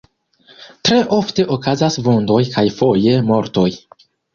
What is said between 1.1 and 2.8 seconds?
ofte okazas vundoj kaj